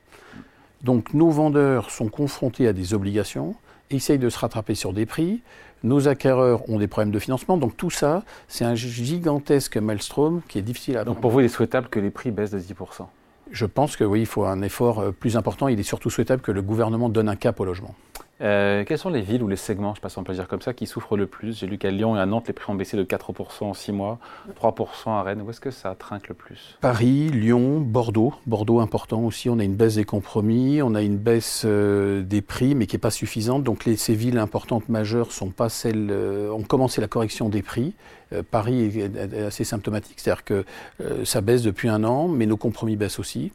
Donc 0.83 1.15
nos 1.15 1.31
vendeurs 1.31 1.91
sont 1.91 2.09
confrontés 2.09 2.69
à 2.69 2.73
des 2.73 2.95
obligations, 2.95 3.55
essayent 3.91 4.19
de 4.19 4.29
se 4.29 4.39
rattraper 4.39 4.75
sur 4.75 4.93
des 4.93 5.07
prix, 5.07 5.43
nos 5.83 6.09
acquéreurs 6.09 6.69
ont 6.69 6.79
des 6.79 6.89
problèmes 6.89 7.13
de 7.13 7.19
financement. 7.19 7.57
Donc 7.57 7.77
tout 7.77 7.91
ça, 7.91 8.25
c'est 8.49 8.65
un 8.65 8.75
gigantesque 8.75 9.77
maelstrom 9.77 10.43
qui 10.49 10.59
est 10.59 10.63
difficile 10.63 10.97
à... 10.97 11.05
Donc 11.05 11.21
pour 11.21 11.31
vous, 11.31 11.41
il 11.41 11.47
est 11.47 11.49
souhaitable 11.49 11.89
que 11.89 12.01
les 12.01 12.11
prix 12.11 12.31
baissent 12.31 12.51
de 12.51 12.59
10% 12.59 13.07
Je 13.51 13.67
pense 13.67 13.97
que 13.97 14.05
oui, 14.05 14.21
il 14.21 14.27
faut 14.27 14.45
un 14.45 14.63
effort 14.63 15.01
euh, 15.01 15.13
plus 15.13 15.37
important. 15.37 15.69
Il 15.69 15.79
est 15.79 15.85
surtout 15.85 16.11
souhaitable 16.11 16.43
que 16.43 16.53
le 16.53 16.63
gouvernement 16.63 17.09
donne 17.09 17.29
un 17.29 17.37
cap 17.37 17.61
au 17.61 17.65
logement. 17.65 17.95
Euh, 18.41 18.85
quelles 18.85 18.99
sont 18.99 19.11
les 19.11 19.21
villes 19.21 19.43
ou 19.43 19.49
les 19.49 19.57
segments, 19.57 19.95
je 19.95 20.01
passe 20.01 20.17
en 20.17 20.23
plaisir 20.23 20.47
comme 20.47 20.61
ça, 20.61 20.73
qui 20.73 20.87
souffrent 20.87 21.17
le 21.17 21.27
plus? 21.27 21.59
J'ai 21.59 21.67
lu 21.67 21.79
qu'à 21.79 21.91
Lyon 21.91 22.17
et 22.17 22.21
à 22.21 22.27
Nantes, 22.27 22.47
les 22.47 22.53
prix 22.53 22.71
ont 22.71 22.75
baissé 22.75 22.97
de 22.97 23.03
4% 23.03 23.65
en 23.65 23.75
6 23.75 23.93
mois, 23.93 24.19
3% 24.61 25.11
à 25.11 25.23
Rennes. 25.23 25.43
Où 25.43 25.51
est-ce 25.51 25.61
que 25.61 25.71
ça 25.71 25.95
trinque 25.95 26.29
le 26.29 26.35
plus? 26.35 26.77
Paris, 26.81 27.29
Lyon, 27.31 27.81
Bordeaux. 27.81 28.35
Bordeaux 28.47 28.81
important 28.81 29.21
aussi. 29.23 29.49
On 29.51 29.59
a 29.59 29.65
une 29.65 29.75
baisse 29.75 29.97
des 29.97 30.05
compromis, 30.05 30.83
on 30.83 30.95
a 30.95 31.03
une 31.03 31.17
baisse 31.17 31.63
euh, 31.65 32.23
des 32.23 32.43
prix, 32.43 32.75
mais 32.75 32.87
qui 32.87 32.95
n'est 32.95 33.01
pas 33.01 33.11
suffisante. 33.11 33.65
Donc 33.65 33.89
ces 33.97 34.15
villes 34.15 34.39
importantes 34.39 34.89
majeures 34.89 35.33
sont 35.33 35.51
pas 35.51 35.69
celles. 35.69 36.09
Euh, 36.11 36.51
ont 36.53 36.63
commencé 36.63 37.01
la 37.01 37.09
correction 37.09 37.49
des 37.49 37.63
prix. 37.63 37.95
Paris 38.51 38.99
est, 38.99 39.35
assez 39.47 39.65
symptomatique, 39.65 40.21
c'est-à-dire 40.21 40.45
que 40.45 40.65
ça 41.25 41.41
baisse 41.41 41.63
depuis 41.63 41.89
un 41.89 42.05
an, 42.05 42.29
mais 42.29 42.45
nos 42.45 42.59
compromis 42.59 42.95
baissent 42.95 43.19
aussi. 43.19 43.53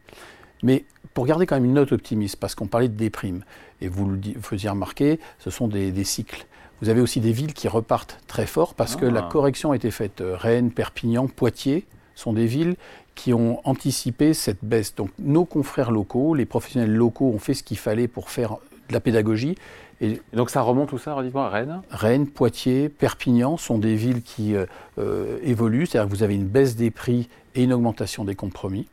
Mais 0.64 0.86
pour 1.14 1.26
garder 1.26 1.46
quand 1.46 1.56
même 1.56 1.66
une 1.66 1.74
note 1.74 1.92
optimiste, 1.92 2.38
parce 2.38 2.56
qu'on 2.56 2.68
parlait 2.68 2.88
de 2.88 2.96
déprime, 2.96 3.44
et 3.82 3.88
vous 3.88 4.10
le 4.10 4.20
faisiez 4.42 4.70
remarquer, 4.70 5.20
ce 5.40 5.50
sont 5.50 5.68
des, 5.68 6.04
cycles. 6.04 6.46
Vous 6.82 6.90
avez 6.90 7.02
aussi 7.02 7.20
des 7.20 7.32
villes 7.32 7.54
qui 7.54 7.68
repartent 7.68 8.20
très 8.28 8.46
fort 8.46 8.74
parce 8.74 8.96
que 8.96 9.06
la 9.06 9.22
ah. 9.26 9.30
correction 9.32 9.72
a 9.72 9.76
été 9.76 9.92
faite. 9.92 10.22
Euh, 10.22 10.36
Rennes, 10.36 10.72
Perpignan, 10.72 11.28
Poitiers 11.28 11.86
sont 12.16 12.34
des 12.34 12.46
villes 12.46 12.76
qui 13.16 13.34
ont 13.34 13.62
anticipé 13.64 14.34
cette 14.34 14.64
baisse. 14.64 14.96
Donc 14.96 15.10
nos 15.20 15.46
confrères 15.46 15.92
locaux, 15.92 16.36
les 16.36 16.46
professionnels 16.46 16.94
locaux 16.94 17.32
ont 17.34 17.40
fait 17.40 17.54
ce 17.54 17.64
qu'il 17.64 17.78
fallait 17.78 18.08
pour 18.08 18.30
faire 18.30 18.58
de 18.90 18.94
la 18.94 19.00
pédagogie. 19.00 19.56
Et, 20.02 20.22
donc 20.34 20.50
ça 20.50 20.62
remonte 20.62 20.90
tout 20.90 20.98
ça, 20.98 21.16
dites-moi, 21.24 21.48
Rennes? 21.50 21.82
Rennes, 21.90 22.28
Poitiers, 22.28 22.90
Perpignan 22.90 23.58
sont 23.58 23.78
des 23.78 23.96
villes 23.96 24.22
qui 24.22 24.56
euh, 24.56 24.66
euh, 24.98 25.40
évoluent, 25.44 25.86
c'est-à-dire 25.86 26.10
que 26.10 26.16
vous 26.16 26.24
avez 26.24 26.36
une 26.36 26.48
baisse 26.48 26.76
des 26.76 26.92
prix 26.92 27.30
et 27.56 27.64
une 27.64 27.74
augmentation 27.74 28.26
des 28.26 28.36
compromis. 28.36 28.88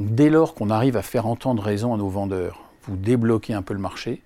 Donc 0.00 0.14
dès 0.14 0.30
lors 0.30 0.54
qu'on 0.54 0.70
arrive 0.70 0.96
à 0.96 1.02
faire 1.02 1.26
entendre 1.26 1.62
raison 1.62 1.92
à 1.92 1.98
nos 1.98 2.08
vendeurs, 2.08 2.62
vous 2.84 2.96
débloquez 2.96 3.52
un 3.52 3.60
peu 3.60 3.74
le 3.74 3.80
marché. 3.80 4.22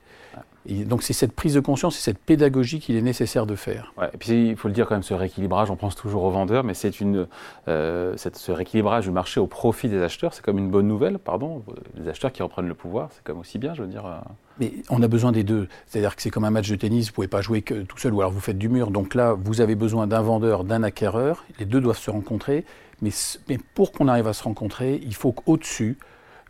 Et 0.67 0.85
donc 0.85 1.03
c'est 1.03 1.13
cette 1.13 1.33
prise 1.33 1.55
de 1.55 1.61
conscience, 1.61 1.97
c'est 1.97 2.13
cette 2.13 2.19
pédagogie 2.21 2.79
qu'il 2.79 2.95
est 2.95 3.03
nécessaire 3.03 3.45
de 3.45 3.57
faire. 3.57 3.93
et 4.13 4.17
puis 4.17 4.51
il 4.51 4.57
faut 4.57 4.69
le 4.69 4.75
dire 4.75 4.87
quand 4.87 4.95
même, 4.95 5.03
ce 5.03 5.15
rééquilibrage, 5.15 5.73
on 5.73 5.77
pense 5.77 5.97
toujours 5.97 6.23
aux 6.23 6.31
vendeurs, 6.31 6.63
mais 6.63 6.75
c'est 6.75 7.01
une, 7.01 7.27
euh, 7.67 8.15
ce 8.17 8.53
rééquilibrage 8.53 9.07
du 9.07 9.11
marché 9.11 9.41
au 9.41 9.49
profit 9.49 9.89
des 9.89 10.01
acheteurs, 10.01 10.33
c'est 10.33 10.45
comme 10.45 10.59
une 10.59 10.71
bonne 10.71 10.87
nouvelle, 10.87 11.19
pardon, 11.19 11.65
les 11.97 12.09
acheteurs 12.09 12.31
qui 12.31 12.45
reprennent 12.45 12.69
le 12.69 12.75
pouvoir, 12.75 13.09
c'est 13.11 13.25
comme 13.25 13.41
aussi 13.41 13.59
bien, 13.59 13.75
je 13.75 13.83
veux 13.83 13.89
dire. 13.89 14.07
Euh. 14.07 14.17
Mais 14.61 14.73
on 14.91 15.03
a 15.03 15.09
besoin 15.09 15.33
des 15.33 15.43
deux, 15.43 15.69
c'est-à-dire 15.87 16.15
que 16.15 16.23
c'est 16.23 16.31
comme 16.31 16.45
un 16.45 16.51
match 16.51 16.71
de 16.71 16.77
tennis, 16.77 17.07
vous 17.07 17.11
ne 17.11 17.15
pouvez 17.15 17.29
pas 17.29 17.43
jouer 17.43 17.63
que 17.63 17.83
tout 17.83 17.99
seul, 17.99 18.15
ou 18.15 18.21
alors 18.21 18.33
vous 18.33 18.41
faites 18.41 18.59
du 18.59 18.69
mur, 18.69 18.93
donc 18.93 19.17
là 19.17 19.35
vous 19.35 19.61
avez 19.61 19.75
besoin 19.75 20.07
d'un 20.07 20.23
vendeur, 20.23 20.63
d'un 20.63 20.85
acquéreur, 20.85 21.45
les 21.59 21.67
deux 21.67 21.81
doivent 21.81 21.99
se 21.99 22.13
rencontrer, 22.13 22.65
mais, 23.05 23.11
mais 23.49 23.59
pour 23.75 23.93
qu'on 23.93 24.09
arrive 24.09 24.27
à 24.27 24.33
se 24.33 24.43
rencontrer, 24.43 25.01
il 25.05 25.15
faut 25.15 25.33
qu'au-dessus, 25.33 25.99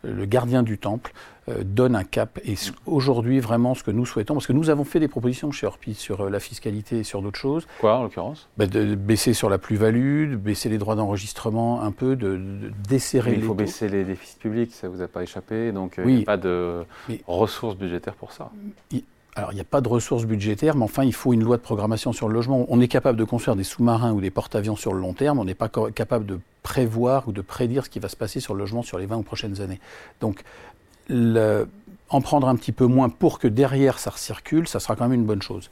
le 0.03 0.25
gardien 0.25 0.63
du 0.63 0.77
temple, 0.77 1.11
euh, 1.47 1.63
donne 1.63 1.95
un 1.95 2.03
cap. 2.03 2.39
Et 2.43 2.55
aujourd'hui, 2.87 3.39
vraiment, 3.39 3.75
ce 3.75 3.83
que 3.83 3.91
nous 3.91 4.05
souhaitons, 4.05 4.33
parce 4.33 4.47
que 4.47 4.53
nous 4.53 4.71
avons 4.71 4.83
fait 4.83 4.99
des 4.99 5.07
propositions 5.07 5.51
chez 5.51 5.67
Orpi 5.67 5.93
sur 5.93 6.21
euh, 6.21 6.29
la 6.29 6.39
fiscalité 6.39 6.99
et 6.99 7.03
sur 7.03 7.21
d'autres 7.21 7.39
choses. 7.39 7.67
Quoi, 7.79 7.97
en 7.97 8.03
l'occurrence? 8.03 8.49
Bah, 8.57 8.65
De 8.65 8.95
baisser 8.95 9.33
sur 9.33 9.49
la 9.49 9.59
plus-value, 9.59 10.31
de 10.31 10.35
baisser 10.37 10.69
les 10.69 10.79
droits 10.79 10.95
d'enregistrement 10.95 11.83
un 11.83 11.91
peu, 11.91 12.15
de, 12.15 12.41
desserrer 12.89 13.31
les. 13.31 13.37
Il 13.37 13.43
faut 13.43 13.53
baisser 13.53 13.89
les 13.89 14.03
déficits 14.03 14.39
publics, 14.39 14.73
ça 14.73 14.87
ne 14.87 14.93
vous 14.93 15.03
a 15.03 15.07
pas 15.07 15.21
échappé, 15.21 15.71
donc 15.71 15.99
euh, 15.99 16.05
il 16.07 16.15
n'y 16.15 16.21
a 16.23 16.25
pas 16.25 16.37
de 16.37 16.83
ressources 17.27 17.75
budgétaires 17.75 18.15
pour 18.15 18.31
ça. 18.31 18.51
Alors, 19.35 19.51
il 19.51 19.55
n'y 19.55 19.61
a 19.61 19.65
pas 19.65 19.81
de 19.81 19.89
ressources 19.89 20.23
budgétaires, 20.23 20.75
mais 20.75 20.85
enfin, 20.85 21.03
il 21.03 21.13
faut 21.13 21.33
une 21.33 21.43
loi 21.43 21.57
de 21.57 21.61
programmation 21.61 22.13
sur 22.13 22.29
le 22.29 22.33
logement. 22.33 22.65
On 22.69 22.79
est 22.79 22.87
capable 22.87 23.19
de 23.19 23.25
construire 23.25 23.57
des 23.57 23.65
sous-marins 23.65 24.13
ou 24.13 24.21
des 24.21 24.31
porte-avions 24.31 24.77
sur 24.77 24.93
le 24.93 25.01
long 25.01 25.13
terme, 25.13 25.39
on 25.39 25.43
n'est 25.43 25.55
pas 25.55 25.69
capable 25.93 26.25
de 26.25 26.39
prévoir 26.63 27.27
ou 27.27 27.33
de 27.33 27.41
prédire 27.41 27.83
ce 27.83 27.89
qui 27.89 27.99
va 27.99 28.07
se 28.07 28.15
passer 28.15 28.39
sur 28.39 28.53
le 28.53 28.59
logement 28.59 28.81
sur 28.81 28.97
les 28.97 29.05
20 29.05 29.17
ou 29.17 29.23
prochaines 29.23 29.59
années. 29.61 29.81
Donc, 30.21 30.43
en 31.09 32.21
prendre 32.21 32.47
un 32.47 32.55
petit 32.55 32.71
peu 32.71 32.85
moins 32.85 33.09
pour 33.09 33.37
que 33.37 33.49
derrière 33.49 33.99
ça 33.99 34.11
recircule, 34.11 34.69
ça 34.69 34.79
sera 34.79 34.95
quand 34.95 35.03
même 35.09 35.19
une 35.19 35.25
bonne 35.25 35.41
chose. 35.41 35.69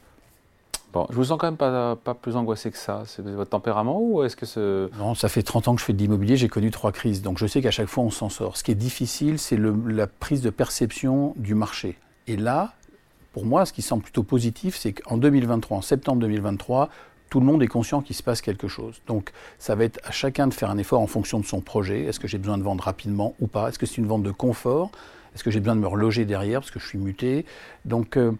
Bon, 0.91 1.07
je 1.09 1.15
vous 1.15 1.23
sens 1.25 1.39
quand 1.39 1.47
même 1.47 1.57
pas, 1.57 1.95
pas 1.95 2.13
plus 2.13 2.35
angoissé 2.35 2.69
que 2.69 2.77
ça. 2.77 3.03
C'est 3.07 3.23
votre 3.23 3.49
tempérament 3.49 3.99
ou 3.99 4.23
est-ce 4.23 4.35
que 4.35 4.45
ce... 4.45 4.95
Non, 4.99 5.15
ça 5.15 5.27
fait 5.27 5.41
30 5.41 5.69
ans 5.69 5.75
que 5.75 5.81
je 5.81 5.85
fais 5.85 5.93
de 5.93 5.97
l'immobilier, 5.97 6.37
j'ai 6.37 6.49
connu 6.49 6.69
trois 6.69 6.91
crises. 6.91 7.21
Donc 7.21 7.39
je 7.39 7.47
sais 7.47 7.61
qu'à 7.61 7.71
chaque 7.71 7.87
fois 7.87 8.03
on 8.03 8.11
s'en 8.11 8.29
sort. 8.29 8.57
Ce 8.57 8.63
qui 8.63 8.71
est 8.71 8.75
difficile, 8.75 9.39
c'est 9.39 9.57
la 9.57 10.05
prise 10.05 10.41
de 10.41 10.51
perception 10.51 11.33
du 11.37 11.55
marché. 11.55 11.97
Et 12.27 12.37
là, 12.37 12.73
pour 13.33 13.45
moi, 13.45 13.65
ce 13.65 13.73
qui 13.73 13.81
semble 13.81 14.03
plutôt 14.03 14.23
positif, 14.23 14.77
c'est 14.77 14.93
qu'en 14.93 15.17
2023, 15.17 15.77
en 15.77 15.81
septembre 15.81 16.21
2023, 16.21 16.89
tout 17.29 17.39
le 17.39 17.45
monde 17.47 17.63
est 17.63 17.67
conscient 17.67 18.01
qu'il 18.01 18.15
se 18.15 18.21
passe 18.21 18.41
quelque 18.41 18.67
chose. 18.67 19.01
Donc 19.07 19.31
ça 19.57 19.73
va 19.73 19.85
être 19.85 19.99
à 20.03 20.11
chacun 20.11 20.45
de 20.45 20.53
faire 20.53 20.69
un 20.69 20.77
effort 20.77 21.01
en 21.01 21.07
fonction 21.07 21.39
de 21.39 21.45
son 21.45 21.61
projet. 21.61 22.03
Est-ce 22.03 22.19
que 22.19 22.27
j'ai 22.27 22.37
besoin 22.37 22.59
de 22.59 22.63
vendre 22.63 22.83
rapidement 22.83 23.33
ou 23.39 23.47
pas? 23.47 23.69
Est-ce 23.69 23.79
que 23.79 23.87
c'est 23.87 23.97
une 23.97 24.05
vente 24.05 24.21
de 24.21 24.29
confort? 24.29 24.91
Est-ce 25.33 25.43
que 25.43 25.49
j'ai 25.49 25.59
besoin 25.59 25.75
de 25.75 25.81
me 25.81 25.87
reloger 25.87 26.25
derrière 26.25 26.59
parce 26.59 26.69
que 26.69 26.79
je 26.79 26.85
suis 26.87 26.99
muté? 26.99 27.47
Donc, 27.85 28.17
euh, 28.17 28.33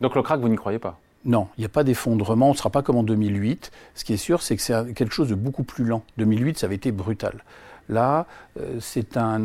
Donc 0.00 0.14
le 0.14 0.22
crack, 0.22 0.40
vous 0.40 0.48
n'y 0.48 0.56
croyez 0.56 0.78
pas? 0.78 0.98
Non, 1.26 1.48
il 1.58 1.60
n'y 1.60 1.66
a 1.66 1.68
pas 1.68 1.84
d'effondrement, 1.84 2.46
on 2.46 2.52
ne 2.52 2.56
sera 2.56 2.70
pas 2.70 2.80
comme 2.80 2.96
en 2.96 3.02
2008. 3.02 3.70
Ce 3.94 4.02
qui 4.02 4.14
est 4.14 4.16
sûr, 4.16 4.40
c'est 4.40 4.56
que 4.56 4.62
c'est 4.62 4.94
quelque 4.94 5.12
chose 5.12 5.28
de 5.28 5.34
beaucoup 5.34 5.64
plus 5.64 5.84
lent. 5.84 6.02
2008, 6.16 6.58
ça 6.58 6.66
avait 6.66 6.76
été 6.76 6.90
brutal. 6.90 7.44
Là, 7.90 8.26
euh, 8.58 8.78
c'est 8.80 9.18
un, 9.18 9.40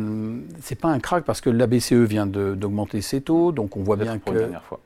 c'est 0.60 0.80
pas 0.80 0.88
un 0.88 0.98
crack 0.98 1.24
parce 1.24 1.42
que 1.42 1.50
la 1.50 1.66
BCE 1.66 1.92
vient 1.92 2.26
d'augmenter 2.26 3.02
ses 3.02 3.20
taux, 3.20 3.52
donc 3.52 3.76
on 3.76 3.82
voit 3.82 3.96
bien 3.96 4.18
que. 4.18 4.24
Pour 4.24 4.32
la 4.32 4.40
dernière 4.40 4.64
fois. 4.64 4.80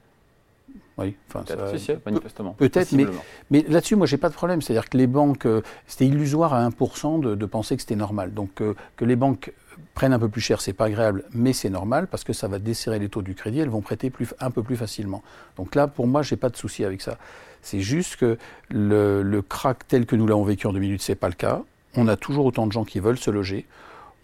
Oui, 0.99 1.17
enfin, 1.29 1.45
peut 1.45 2.01
manifestement. 2.07 2.53
Peut-être, 2.55 2.93
mais, 2.93 3.07
mais 3.51 3.65
là-dessus, 3.69 3.97
moi, 3.97 4.07
j'ai 4.07 4.17
pas 4.17 4.29
de 4.29 4.35
problème. 4.35 4.61
C'est-à-dire 4.61 4.89
que 4.89 4.99
les 4.99 5.07
banques, 5.07 5.47
euh, 5.47 5.63
c'était 5.87 6.07
illusoire 6.07 6.53
à 6.53 6.69
1% 6.69 7.21
de, 7.21 7.35
de, 7.35 7.47
penser 7.47 7.77
que 7.77 7.83
c'était 7.83 7.97
normal. 7.97 8.35
Donc, 8.35 8.51
que 8.57 9.05
les 9.05 9.17
banques 9.17 9.53
prennent 9.95 10.13
un 10.13 10.19
peu 10.19 10.29
plus 10.29 10.41
cher, 10.41 10.61
c'est 10.61 10.73
pas 10.73 10.87
agréable, 10.87 11.25
mais 11.33 11.53
c'est 11.53 11.71
normal 11.71 12.07
parce 12.07 12.25
que 12.25 12.33
ça 12.33 12.49
va 12.49 12.59
desserrer 12.59 12.99
les 12.99 13.09
taux 13.09 13.23
du 13.23 13.35
crédit, 13.35 13.61
elles 13.61 13.69
vont 13.69 13.81
prêter 13.81 14.11
plus, 14.11 14.35
un 14.41 14.51
peu 14.51 14.63
plus 14.63 14.77
facilement. 14.77 15.23
Donc 15.57 15.75
là, 15.75 15.87
pour 15.87 16.07
moi, 16.07 16.23
j'ai 16.23 16.37
pas 16.37 16.51
de 16.51 16.57
souci 16.57 16.85
avec 16.85 17.03
ça. 17.03 17.19
C'est 17.63 17.81
juste 17.81 18.17
que 18.17 18.39
le, 18.71 19.23
le 19.23 19.43
crack 19.43 19.87
tel 19.89 20.07
que 20.07 20.17
nous 20.17 20.27
l'avons 20.27 20.45
vécu 20.45 20.67
en 20.67 20.73
2008, 20.73 21.03
c'est 21.03 21.15
pas 21.15 21.29
le 21.29 21.35
cas. 21.35 21.63
On 21.97 22.07
a 22.07 22.17
toujours 22.17 22.47
autant 22.47 22.67
de 22.67 22.73
gens 22.73 22.85
qui 22.85 23.01
veulent 23.01 23.19
se 23.19 23.31
loger. 23.31 23.67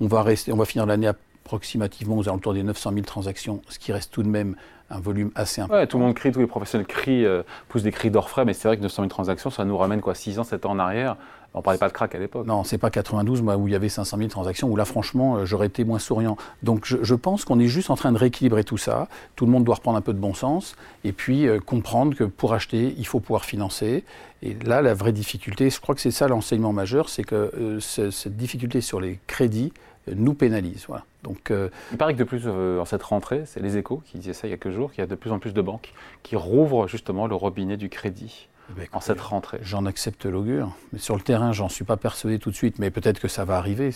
On 0.01 0.07
va, 0.07 0.23
rester, 0.23 0.53
on 0.53 0.57
va 0.57 0.65
finir 0.65 0.87
l'année 0.87 1.11
approximativement 1.45 2.17
aux 2.17 2.29
alentours 2.29 2.55
des 2.55 2.63
900 2.63 2.93
000 2.95 3.05
transactions, 3.05 3.61
ce 3.69 3.79
qui 3.79 3.93
reste 3.93 4.11
tout 4.13 4.23
de 4.23 4.29
même 4.29 4.57
un 4.91 4.99
volume 4.99 5.31
assez 5.35 5.61
important. 5.61 5.79
Ouais, 5.79 5.87
tout 5.87 5.99
le 5.99 6.05
monde 6.05 6.15
crie, 6.15 6.33
tous 6.33 6.41
les 6.41 6.47
professionnels 6.47 6.87
crient, 6.87 7.25
euh, 7.25 7.43
poussent 7.69 7.83
des 7.83 7.93
cris 7.93 8.11
d'orfraie, 8.11 8.45
mais 8.45 8.55
c'est 8.55 8.69
vrai 8.69 8.77
que 8.77 8.83
900 8.83 9.03
000 9.03 9.09
transactions, 9.09 9.51
ça 9.51 9.65
nous 9.65 9.77
ramène 9.77 10.01
quoi 10.01 10.15
6 10.15 10.39
ans, 10.39 10.45
7 10.45 10.67
ans 10.67 10.73
en 10.73 10.79
arrière. 10.79 11.17
On 11.53 11.59
ne 11.59 11.63
parlait 11.63 11.79
pas 11.79 11.87
de 11.87 11.93
crack 11.93 12.15
à 12.15 12.19
l'époque. 12.19 12.47
Non, 12.47 12.65
c'est 12.65 12.79
pas 12.79 12.91
92, 12.91 13.41
moi, 13.41 13.57
où 13.57 13.69
il 13.69 13.73
y 13.73 13.77
avait 13.77 13.89
500 13.89 14.17
000 14.17 14.29
transactions, 14.29 14.69
où 14.69 14.75
là, 14.75 14.85
franchement, 14.85 15.37
euh, 15.37 15.45
j'aurais 15.45 15.69
été 15.69 15.85
moins 15.85 16.01
souriant. 16.01 16.37
Donc, 16.63 16.85
je, 16.85 17.15
pense 17.15 17.45
qu'on 17.45 17.61
est 17.61 17.69
juste 17.69 17.91
en 17.91 17.97
train 17.97 18.11
de 18.11 18.19
rééquilibrer 18.19 18.65
tout 18.65 18.77
ça. 18.77 19.09
Tout 19.37 19.47
le 19.47 19.53
monde 19.53 19.63
doit 19.65 19.77
reprendre 19.77 19.97
un 19.97 20.03
peu 20.03 20.13
de 20.13 20.19
bon 20.19 20.35
sens 20.35 20.75
et 21.05 21.13
puis 21.13 21.47
euh, 21.47 21.61
comprendre 21.61 22.17
que 22.17 22.25
pour 22.25 22.55
acheter, 22.55 22.95
il 22.99 23.07
faut 23.07 23.21
pouvoir 23.21 23.45
financer. 23.45 24.05
Et 24.43 24.55
là, 24.65 24.83
la 24.83 24.95
vraie 24.95 25.13
difficulté, 25.13 25.71
je 25.71 25.81
crois 25.81 25.95
que 25.95 26.01
c'est 26.01 26.11
ça 26.11 26.27
l'enseignement 26.27 26.73
majeur, 26.73 27.09
c'est 27.09 27.25
que 27.25 27.79
cette 27.81 28.37
difficulté 28.37 28.81
sur 28.81 29.01
les 29.01 29.21
crédits 29.27 29.73
nous 30.13 30.35
pénalise. 30.35 30.85
Voilà. 30.87 31.05
Donc, 31.23 31.51
euh, 31.51 31.69
il 31.93 31.97
paraît 31.97 32.15
que 32.15 32.19
de 32.19 32.25
plus, 32.25 32.43
euh, 32.47 32.81
en 32.81 32.85
cette 32.85 33.03
rentrée, 33.03 33.45
c'est 33.47 33.61
les 33.61 33.77
échos 33.77 34.03
qui 34.07 34.19
disaient 34.19 34.33
ça 34.33 34.47
il 34.47 34.51
y 34.51 34.53
a 34.55 34.57
quelques 34.57 34.75
jours, 34.75 34.93
qu'il 34.93 35.01
y 35.01 35.05
a 35.05 35.07
de 35.07 35.15
plus 35.15 35.31
en 35.33 35.39
plus 35.39 35.55
de 35.55 35.63
banques 35.63 35.93
qui 36.23 36.37
rouvrent 36.37 36.87
justement 36.89 37.27
le 37.27 37.35
robinet 37.35 37.77
du 37.77 37.89
crédit. 37.89 38.49
Eh 38.71 38.81
ben, 38.81 38.87
en 38.93 39.01
cette 39.01 39.21
rentrée. 39.21 39.59
J'en 39.63 39.85
accepte 39.85 40.25
l'augure. 40.25 40.75
Mais 40.93 40.99
sur 40.99 41.17
le 41.17 41.21
terrain, 41.21 41.53
j'en 41.53 41.69
suis 41.69 41.85
pas 41.85 41.99
persuadé 41.99 42.39
tout 42.39 42.51
de 42.51 42.57
suite, 42.57 42.79
mais 42.79 42.91
peut-être 42.91 43.21
que 43.21 43.29
ça 43.29 43.45
va 43.45 43.59
arriver. 43.59 43.91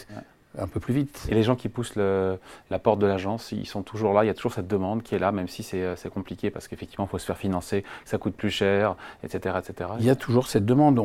Un 0.59 0.67
peu 0.67 0.81
plus 0.81 0.95
vite. 0.95 1.27
Et 1.29 1.35
les 1.35 1.43
gens 1.43 1.57
qui 1.57 1.69
poussent 1.69 1.97
la 1.97 2.79
porte 2.79 2.99
de 2.99 3.07
l'agence, 3.07 3.53
ils 3.53 3.67
sont 3.67 3.83
toujours 3.83 4.12
là, 4.12 4.25
il 4.25 4.27
y 4.27 4.31
a 4.31 4.35
toujours 4.35 4.53
cette 4.53 4.69
demande 4.69 5.03
qui 5.03 5.15
est 5.15 5.19
là, 5.19 5.33
même 5.33 5.49
si 5.49 5.62
c'est 5.62 5.83
euh, 5.83 5.95
compliqué, 6.12 6.50
parce 6.50 6.69
qu'effectivement, 6.69 7.07
il 7.07 7.09
faut 7.09 7.19
se 7.19 7.27
faire 7.27 7.38
financer, 7.38 7.85
ça 8.05 8.19
coûte 8.19 8.35
plus 8.35 8.50
cher, 8.50 8.97
etc. 9.23 9.57
etc. 9.59 9.91
Il 10.00 10.07
y 10.07 10.11
a 10.11 10.17
toujours 10.17 10.47
cette 10.47 10.67
demande 10.67 11.00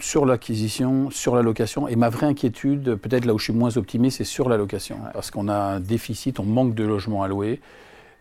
sur 0.00 0.26
l'acquisition, 0.26 1.10
sur 1.10 1.36
la 1.36 1.42
location, 1.42 1.88
et 1.88 1.96
ma 1.96 2.08
vraie 2.08 2.26
inquiétude, 2.26 2.96
peut-être 2.96 3.24
là 3.24 3.34
où 3.34 3.38
je 3.38 3.44
suis 3.44 3.52
moins 3.52 3.76
optimiste, 3.76 4.18
c'est 4.18 4.24
sur 4.24 4.48
la 4.48 4.56
location, 4.56 4.98
parce 5.12 5.30
qu'on 5.30 5.48
a 5.48 5.56
un 5.56 5.80
déficit, 5.80 6.40
on 6.40 6.44
manque 6.44 6.74
de 6.74 6.84
logements 6.84 7.22
à 7.22 7.28
louer. 7.28 7.60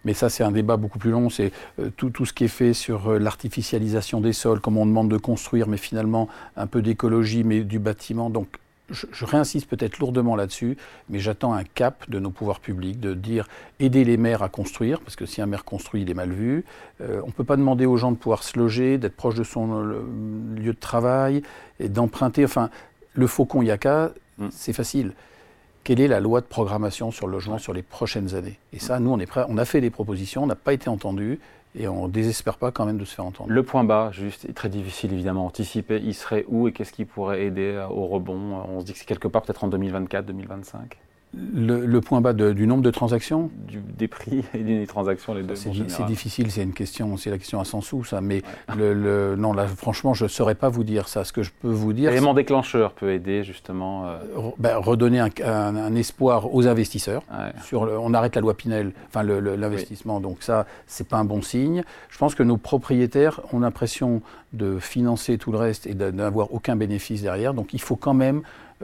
Mais 0.06 0.14
ça, 0.14 0.30
c'est 0.30 0.44
un 0.44 0.52
débat 0.52 0.78
beaucoup 0.78 1.00
plus 1.00 1.10
long. 1.10 1.32
C'est 1.32 1.52
euh, 1.80 1.90
tout, 1.98 2.12
tout, 2.12 2.26
ce 2.26 2.34
qui 2.34 2.44
est 2.44 2.48
fait 2.48 2.74
sur 2.74 3.10
euh, 3.10 3.18
l'artificialisation 3.18 4.22
des 4.22 4.34
sols, 4.34 4.62
comment 4.62 4.84
on 4.84 4.86
demande 4.86 5.10
de 5.10 5.18
construire, 5.18 5.68
mais 5.68 5.78
finalement 5.78 6.30
un 6.56 6.68
peu 6.68 6.84
d'écologie, 6.84 7.44
mais 7.44 7.62
du 7.62 7.80
bâtiment. 7.80 8.30
Donc 8.30 8.48
je, 8.90 9.26
réinsiste 9.26 9.68
peut-être 9.68 10.00
lourdement 10.00 10.36
là-dessus, 10.36 10.78
mais 11.10 11.20
j'attends 11.20 11.54
un 11.54 11.64
cap 11.64 12.10
de 12.10 12.20
nos 12.20 12.30
pouvoirs 12.30 12.60
publics, 12.60 13.00
de 13.00 13.14
dire 13.14 13.48
aider 13.80 14.04
les 14.04 14.18
maires 14.18 14.44
à 14.44 14.50
construire, 14.50 15.00
parce 15.02 15.16
que 15.16 15.26
si 15.26 15.42
un 15.42 15.46
maire 15.46 15.66
construit, 15.66 16.04
il 16.04 16.10
est 16.10 16.16
mal 16.16 16.32
vu. 16.32 16.66
Euh, 17.02 17.22
on 17.24 17.28
ne 17.28 17.32
peut 17.32 17.44
pas 17.44 17.58
demander 17.58 17.86
aux 17.86 17.98
gens 17.98 18.12
de 18.12 18.18
pouvoir 18.18 18.44
se 18.44 18.58
loger, 18.58 18.98
d'être 18.98 19.16
proche 19.16 19.36
de 19.36 19.44
son 19.44 19.82
lieu 19.82 20.74
de 20.74 20.80
travail, 20.80 21.42
et 21.80 21.90
d'emprunter. 21.90 22.46
Enfin, 22.46 22.70
le 23.14 23.28
faucon 23.28 23.62
Yaka, 23.62 24.12
mm. 24.38 24.48
c'est 24.52 24.74
facile. 24.74 25.14
Quelle 25.84 26.00
est 26.00 26.08
la 26.08 26.20
loi 26.20 26.42
de 26.42 26.48
programmation 26.48 27.12
sur 27.12 27.28
le 27.28 27.34
logement 27.34 27.60
sur 27.60 27.74
les 27.74 27.84
prochaines 27.84 28.34
années? 28.34 28.60
Et 28.74 28.80
ça, 28.80 29.00
nous, 29.00 29.12
on 29.12 29.20
est. 29.20 29.30
On 29.50 29.58
a 29.58 29.66
fait 29.66 29.82
des 29.82 29.92
propositions, 29.92 30.44
on 30.44 30.48
n'a 30.48 30.56
pas 30.56 30.74
été 30.74 30.90
entendu 30.90 31.40
et 31.78 31.88
on 31.88 32.08
ne 32.08 32.12
désespère 32.12 32.58
pas 32.58 32.72
quand 32.72 32.86
même 32.86 32.98
de 32.98 33.06
se 33.06 33.16
faire 33.16 33.26
entendre. 33.26 33.50
Le 33.50 33.64
point 33.64 33.84
bas, 33.84 34.10
juste, 34.12 34.46
est 34.46 34.54
très 34.54 34.70
difficile 34.70 35.14
évidemment 35.14 35.44
à 35.44 35.48
anticiper. 35.48 36.02
Il 36.04 36.14
serait 36.14 36.46
où 36.48 36.68
et 36.68 36.72
qu'est-ce 36.72 36.94
qui 36.94 37.06
pourrait 37.06 37.44
aider 37.46 37.86
au 37.90 38.08
rebond? 38.08 38.64
On 38.68 38.80
se 38.80 38.86
dit 38.86 38.94
que 38.94 39.00
c'est 39.00 39.06
quelque 39.06 39.28
part 39.28 39.42
peut-être 39.42 39.64
en 39.64 39.68
2024, 39.68 40.26
2025 40.26 40.98
le, 41.54 42.00
point 42.00 42.22
bas 42.22 42.34
du 42.34 42.68
nombre 42.68 42.84
de 42.84 42.92
transactions 42.92 43.50
Des 43.98 44.08
prix 44.08 44.44
et 44.54 44.60
des 44.60 44.88
transactions, 44.88 45.34
les 45.34 45.44
deux. 45.44 45.56
C'est 45.56 46.06
difficile, 46.06 46.52
c'est 46.52 46.64
une 46.64 46.74
question, 46.74 47.18
c'est 47.18 47.30
la 47.30 47.38
question 47.38 47.60
à 47.60 47.66
100 47.66 47.82
sous, 47.82 48.04
ça. 48.04 48.22
Mais 48.22 48.42
le, 48.76 49.36
non, 49.36 49.54
là, 49.54 49.68
franchement, 49.68 50.14
je 50.14 50.26
ne 50.26 50.30
saurais 50.30 50.56
pas 50.56 50.70
vous 50.70 50.84
dire 50.84 51.08
ça. 51.08 51.24
Ce 51.24 51.34
que 51.34 51.44
je 51.44 51.52
peux 51.52 51.70
vous 51.70 51.94
dire. 51.94 52.10
L'élément 52.10 52.34
déclencheur 52.34 52.94
peut 52.94 53.12
aider, 53.12 53.44
justement. 53.44 54.08
Euh, 54.08 54.18
ben, 54.58 54.78
redonner 54.78 55.20
un, 55.20 55.96
espoir 55.96 56.54
aux 56.54 56.68
investisseurs. 56.68 57.24
Sur 57.64 57.82
on 57.82 58.14
arrête 58.14 58.36
la 58.36 58.42
loi 58.42 58.56
Pinel, 58.56 58.92
enfin 59.08 59.24
l'investissement. 59.24 60.20
Donc, 60.20 60.38
ça, 60.42 60.66
c'est 60.88 61.08
pas 61.08 61.18
un 61.18 61.26
bon 61.26 61.42
signe. 61.42 61.84
Je 62.10 62.18
pense 62.18 62.36
que 62.36 62.44
nos 62.44 62.58
propriétaires 62.58 63.42
ont 63.54 63.60
l'impression 63.60 64.22
de 64.54 64.80
financer 64.80 65.38
tout 65.38 65.52
le 65.52 65.58
reste 65.58 65.88
et 65.88 65.94
d'avoir 65.94 66.54
aucun 66.54 66.76
bénéfice 66.76 67.22
derrière. 67.22 67.54
Donc, 67.54 67.74
il 67.74 67.82
faut 67.82 67.96
quand 67.96 68.14
même 68.14 68.42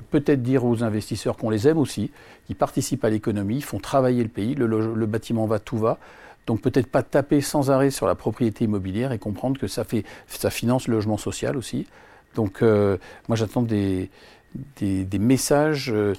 peut-être 0.09 0.41
dire 0.41 0.65
aux 0.65 0.83
investisseurs 0.83 1.37
qu'on 1.37 1.49
les 1.49 1.67
aime 1.67 1.77
aussi, 1.77 2.11
qui 2.47 2.55
participent 2.55 3.03
à 3.03 3.09
l'économie, 3.09 3.61
font 3.61 3.79
travailler 3.79 4.23
le 4.23 4.29
pays, 4.29 4.55
le, 4.55 5.05
bâtiment 5.05 5.45
va, 5.45 5.59
tout 5.59 5.77
va. 5.77 5.97
Donc 6.47 6.61
peut-être 6.61 6.87
pas 6.87 7.03
taper 7.03 7.41
sans 7.41 7.69
arrêt 7.69 7.91
sur 7.91 8.07
la 8.07 8.15
propriété 8.15 8.65
immobilière 8.65 9.11
et 9.11 9.19
comprendre 9.19 9.59
que 9.59 9.67
ça, 9.67 9.83
fait, 9.83 10.03
ça 10.27 10.49
finance 10.49 10.87
le 10.87 10.95
logement 10.95 11.17
social 11.17 11.55
aussi. 11.55 11.87
Donc 12.35 12.61
euh, 12.61 12.97
moi 13.27 13.35
j'attends 13.35 13.61
des, 13.61 14.09
des, 14.79 15.19
messages, 15.19 15.91
euh, 15.93 16.13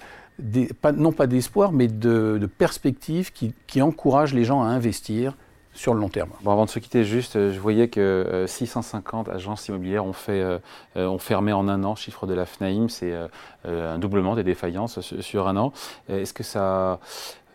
non 0.96 1.12
pas 1.12 1.26
d'espoir, 1.26 1.72
mais 1.72 1.88
de, 1.88 2.38
de 2.40 2.46
perspectives 2.46 3.32
qui, 3.32 3.54
qui 3.66 3.82
encouragent 3.82 4.34
les 4.34 4.44
gens 4.44 4.62
à 4.62 4.66
investir 4.66 5.34
sur 5.74 5.94
le 5.94 6.00
long 6.00 6.08
terme. 6.08 6.30
Bon, 6.42 6.52
avant 6.52 6.64
de 6.64 6.70
se 6.70 6.78
quitter, 6.78 7.04
juste, 7.04 7.36
euh, 7.36 7.52
je 7.52 7.58
voyais 7.58 7.88
que 7.88 8.44
650 8.46 9.28
euh, 9.28 9.34
agences 9.34 9.68
immobilières 9.68 10.04
ont, 10.04 10.12
fait, 10.12 10.40
euh, 10.42 10.58
ont 10.96 11.18
fermé 11.18 11.52
en 11.52 11.68
un 11.68 11.82
an, 11.84 11.94
chiffre 11.94 12.26
de 12.26 12.34
la 12.34 12.44
FNAIM, 12.44 12.88
c'est 12.88 13.14
un 13.64 13.98
doublement 13.98 14.34
des 14.34 14.44
défaillances 14.44 15.00
sur 15.20 15.48
un 15.48 15.56
an. 15.56 15.72
Est-ce 16.08 16.34
que 16.34 16.42
ça, 16.42 16.98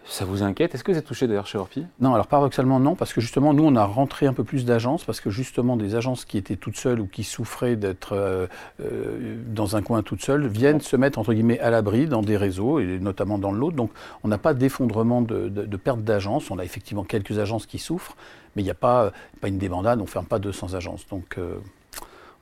ça 0.10 0.26
vous 0.26 0.44
inquiète? 0.44 0.74
Est-ce 0.74 0.84
que 0.84 0.92
vous 0.92 0.98
êtes 0.98 1.06
touché 1.06 1.28
d'ailleurs 1.28 1.48
chez 1.48 1.58
Orpi? 1.58 1.86
Non, 2.00 2.14
alors 2.14 2.28
paradoxalement 2.28 2.80
non, 2.80 2.96
parce 2.96 3.14
que 3.14 3.22
justement 3.22 3.54
nous 3.54 3.64
on 3.64 3.76
a 3.76 3.84
rentré 3.84 4.26
un 4.26 4.34
peu 4.34 4.44
plus 4.44 4.66
d'agences, 4.66 5.04
parce 5.04 5.20
que 5.20 5.30
justement 5.30 5.76
des 5.76 5.96
agences 5.96 6.26
qui 6.26 6.38
étaient 6.38 6.56
toutes 6.56 6.78
seules 6.78 7.00
ou 7.00 7.08
qui 7.08 7.24
souffraient 7.24 7.76
d'être 7.76 8.14
euh, 8.14 8.48
euh, 8.82 9.38
dans 9.48 9.76
un 9.76 9.82
coin 9.82 10.02
toutes 10.04 10.24
seules 10.24 10.48
viennent 10.48 10.82
se 10.82 10.96
mettre 10.96 11.20
entre 11.20 11.34
guillemets 11.34 11.60
à 11.60 11.70
l'abri 11.70 12.08
dans 12.08 12.22
des 12.22 12.38
réseaux, 12.38 12.80
et 12.80 13.00
notamment 13.00 13.38
dans 13.38 13.52
l'autre. 13.52 13.76
Donc 13.76 13.92
on 14.24 14.28
n'a 14.28 14.38
pas 14.38 14.54
d'effondrement 14.54 15.22
de, 15.22 15.78
perte 15.78 16.02
d'agences, 16.02 16.52
on 16.52 16.58
a 16.58 16.64
effectivement 16.64 17.04
quelques 17.04 17.38
agences 17.40 17.66
qui 17.66 17.78
souffrent, 17.78 18.16
mais 18.56 18.62
il 18.62 18.66
n'y 18.66 18.72
a 18.72 18.76
pas, 18.76 19.12
pas 19.42 19.50
une 19.50 19.58
débandade, 19.58 20.00
on 20.00 20.04
ne 20.04 20.10
ferme 20.10 20.26
pas 20.26 20.40
200 20.40 20.74
agences. 20.74 21.06
Donc 21.08 21.38
euh, 21.38 21.58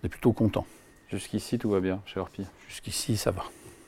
on 0.02 0.06
est 0.06 0.10
plutôt 0.10 0.34
content. 0.34 0.66
Jusqu'ici 1.10 1.58
tout 1.58 1.70
va 1.70 1.80
bien 1.80 2.02
chez 2.06 2.20
Orpi? 2.20 2.44
Jusqu'ici 2.68 3.18
ça 3.18 3.32
va. 3.32 3.44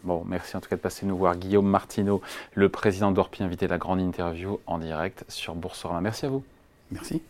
Bon, 0.08 0.24
merci 0.26 0.56
en 0.56 0.62
tout 0.62 0.70
cas 0.70 0.78
de 0.78 0.82
passer 0.82 1.06
nous 1.06 1.18
voir. 1.18 1.36
Guillaume 1.36 1.68
Martineau, 1.68 2.22
le 2.54 2.70
président 2.70 3.12
d'Orpi, 3.12 3.44
invité 3.44 3.66
à 3.66 3.68
la 3.68 3.78
grande 3.78 4.00
interview 4.00 4.58
en 4.66 4.78
direct 4.78 5.26
sur 5.28 5.54
Boursorama. 5.54 6.00
Merci 6.00 6.26
à 6.26 6.30
vous. 6.30 6.46
Merci. 6.92 7.22